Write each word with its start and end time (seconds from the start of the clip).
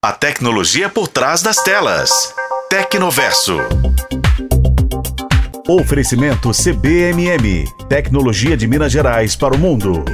A 0.00 0.12
tecnologia 0.12 0.88
por 0.88 1.08
trás 1.08 1.42
das 1.42 1.56
telas. 1.56 2.32
Tecnoverso. 2.70 3.58
Oferecimento 5.68 6.52
CBMM. 6.52 7.64
Tecnologia 7.88 8.56
de 8.56 8.68
Minas 8.68 8.92
Gerais 8.92 9.34
para 9.34 9.56
o 9.56 9.58
mundo. 9.58 10.04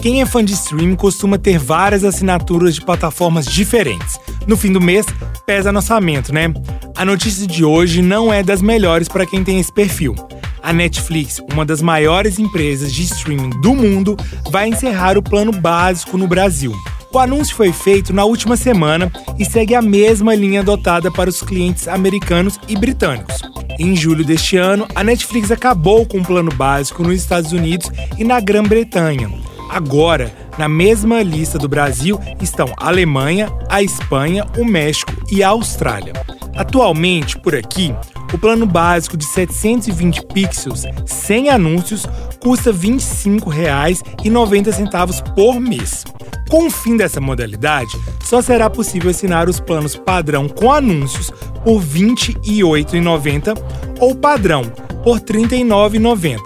Quem 0.00 0.22
é 0.22 0.26
fã 0.26 0.44
de 0.44 0.52
streaming 0.52 0.94
costuma 0.94 1.36
ter 1.36 1.58
várias 1.58 2.04
assinaturas 2.04 2.76
de 2.76 2.80
plataformas 2.80 3.46
diferentes. 3.46 4.16
No 4.46 4.56
fim 4.56 4.72
do 4.72 4.80
mês, 4.80 5.04
pesa 5.44 5.72
no 5.72 5.80
orçamento, 5.80 6.32
né? 6.32 6.54
A 6.94 7.04
notícia 7.04 7.48
de 7.48 7.64
hoje 7.64 8.00
não 8.00 8.32
é 8.32 8.44
das 8.44 8.62
melhores 8.62 9.08
para 9.08 9.26
quem 9.26 9.42
tem 9.42 9.58
esse 9.58 9.72
perfil. 9.72 10.14
A 10.62 10.72
Netflix, 10.72 11.40
uma 11.52 11.66
das 11.66 11.82
maiores 11.82 12.38
empresas 12.38 12.92
de 12.92 13.02
streaming 13.02 13.50
do 13.60 13.74
mundo, 13.74 14.16
vai 14.48 14.68
encerrar 14.68 15.18
o 15.18 15.22
plano 15.22 15.50
básico 15.50 16.16
no 16.16 16.28
Brasil. 16.28 16.72
O 17.10 17.18
anúncio 17.18 17.56
foi 17.56 17.72
feito 17.72 18.12
na 18.12 18.24
última 18.24 18.56
semana 18.56 19.10
e 19.38 19.44
segue 19.44 19.74
a 19.74 19.80
mesma 19.80 20.34
linha 20.34 20.60
adotada 20.60 21.10
para 21.10 21.30
os 21.30 21.40
clientes 21.40 21.88
americanos 21.88 22.60
e 22.68 22.76
britânicos. 22.76 23.40
Em 23.78 23.96
julho 23.96 24.22
deste 24.24 24.58
ano, 24.58 24.86
a 24.94 25.02
Netflix 25.02 25.50
acabou 25.50 26.04
com 26.04 26.18
o 26.18 26.24
plano 26.24 26.52
básico 26.54 27.02
nos 27.02 27.14
Estados 27.14 27.52
Unidos 27.52 27.90
e 28.18 28.24
na 28.24 28.38
Grã-Bretanha. 28.40 29.30
Agora, 29.70 30.30
na 30.58 30.68
mesma 30.68 31.22
lista 31.22 31.58
do 31.58 31.68
Brasil 31.68 32.20
estão 32.42 32.68
a 32.76 32.88
Alemanha, 32.88 33.48
a 33.68 33.82
Espanha, 33.82 34.44
o 34.58 34.64
México 34.64 35.12
e 35.30 35.42
a 35.42 35.48
Austrália. 35.48 36.12
Atualmente, 36.56 37.38
por 37.38 37.54
aqui, 37.54 37.94
o 38.32 38.38
plano 38.38 38.66
básico 38.66 39.16
de 39.16 39.24
720 39.24 40.26
pixels 40.26 40.84
sem 41.06 41.48
anúncios 41.48 42.04
custa 42.40 42.70
R$ 42.70 42.78
25,90 42.78 45.34
por 45.34 45.58
mês. 45.60 46.04
Com 46.48 46.66
o 46.66 46.70
fim 46.70 46.96
dessa 46.96 47.20
modalidade, 47.20 47.98
só 48.24 48.40
será 48.40 48.70
possível 48.70 49.10
assinar 49.10 49.48
os 49.48 49.60
planos 49.60 49.94
padrão 49.94 50.48
com 50.48 50.72
anúncios 50.72 51.30
por 51.62 51.80
R$ 51.80 52.14
28,90 52.14 53.54
ou 54.00 54.14
padrão 54.14 54.62
por 55.04 55.18
R$ 55.18 55.24
39,90, 55.24 56.38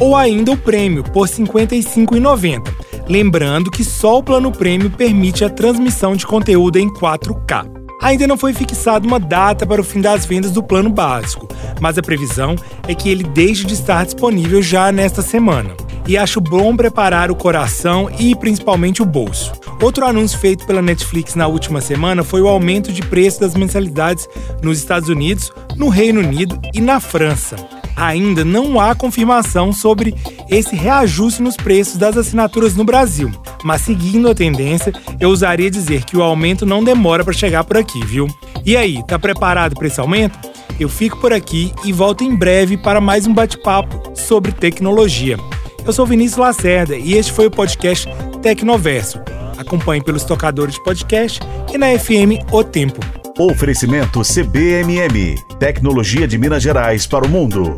ou 0.00 0.14
ainda 0.14 0.52
o 0.52 0.56
prêmio 0.56 1.02
por 1.02 1.26
R$ 1.26 1.34
55,90. 1.34 2.62
Lembrando 3.08 3.70
que 3.70 3.82
só 3.82 4.18
o 4.18 4.22
plano 4.22 4.52
prêmio 4.52 4.90
permite 4.90 5.44
a 5.44 5.50
transmissão 5.50 6.14
de 6.14 6.24
conteúdo 6.24 6.78
em 6.78 6.88
4K. 6.88 7.68
Ainda 8.00 8.26
não 8.26 8.36
foi 8.36 8.52
fixada 8.52 9.06
uma 9.06 9.18
data 9.18 9.66
para 9.66 9.80
o 9.80 9.84
fim 9.84 10.00
das 10.00 10.24
vendas 10.24 10.52
do 10.52 10.62
plano 10.62 10.90
básico, 10.90 11.48
mas 11.80 11.98
a 11.98 12.02
previsão 12.02 12.54
é 12.86 12.94
que 12.94 13.08
ele 13.08 13.24
deixe 13.24 13.64
de 13.64 13.74
estar 13.74 14.04
disponível 14.04 14.62
já 14.62 14.90
nesta 14.92 15.20
semana. 15.20 15.74
E 16.06 16.16
acho 16.16 16.40
bom 16.40 16.76
preparar 16.76 17.30
o 17.30 17.36
coração 17.36 18.10
e 18.18 18.34
principalmente 18.34 19.02
o 19.02 19.06
bolso. 19.06 19.52
Outro 19.80 20.06
anúncio 20.06 20.38
feito 20.38 20.66
pela 20.66 20.82
Netflix 20.82 21.34
na 21.34 21.46
última 21.46 21.80
semana 21.80 22.22
foi 22.22 22.40
o 22.40 22.48
aumento 22.48 22.92
de 22.92 23.02
preço 23.02 23.40
das 23.40 23.54
mensalidades 23.54 24.28
nos 24.62 24.78
Estados 24.78 25.08
Unidos, 25.08 25.52
no 25.76 25.88
Reino 25.88 26.20
Unido 26.20 26.58
e 26.74 26.80
na 26.80 27.00
França 27.00 27.56
ainda 27.96 28.44
não 28.44 28.80
há 28.80 28.94
confirmação 28.94 29.72
sobre 29.72 30.14
esse 30.48 30.74
reajuste 30.74 31.42
nos 31.42 31.56
preços 31.56 31.96
das 31.96 32.16
assinaturas 32.16 32.74
no 32.74 32.84
Brasil. 32.84 33.30
Mas 33.62 33.82
seguindo 33.82 34.28
a 34.28 34.34
tendência, 34.34 34.92
eu 35.20 35.30
usaria 35.30 35.70
dizer 35.70 36.04
que 36.04 36.16
o 36.16 36.22
aumento 36.22 36.66
não 36.66 36.82
demora 36.82 37.24
para 37.24 37.32
chegar 37.32 37.64
por 37.64 37.76
aqui, 37.76 38.04
viu? 38.04 38.26
E 38.64 38.76
aí, 38.76 39.02
tá 39.06 39.18
preparado 39.18 39.74
para 39.74 39.86
esse 39.86 40.00
aumento? 40.00 40.38
Eu 40.80 40.88
fico 40.88 41.18
por 41.18 41.32
aqui 41.32 41.72
e 41.84 41.92
volto 41.92 42.24
em 42.24 42.34
breve 42.34 42.76
para 42.76 43.00
mais 43.00 43.26
um 43.26 43.32
bate-papo 43.32 44.16
sobre 44.16 44.52
tecnologia. 44.52 45.36
Eu 45.84 45.92
sou 45.92 46.06
Vinícius 46.06 46.38
Lacerda 46.38 46.96
e 46.96 47.14
este 47.14 47.32
foi 47.32 47.46
o 47.46 47.50
podcast 47.50 48.08
Tecnoverso. 48.40 49.20
Acompanhe 49.58 50.02
pelos 50.02 50.24
tocadores 50.24 50.74
de 50.74 50.84
podcast 50.84 51.40
e 51.72 51.78
na 51.78 51.98
FM 51.98 52.38
O 52.52 52.62
Tempo. 52.62 53.00
Oferecimento 53.38 54.22
CBMM. 54.22 55.34
Tecnologia 55.58 56.28
de 56.28 56.38
Minas 56.38 56.62
Gerais 56.62 57.06
para 57.06 57.26
o 57.26 57.28
mundo. 57.28 57.74